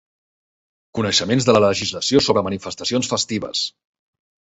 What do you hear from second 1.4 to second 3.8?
de la legislació sobre manifestacions festives.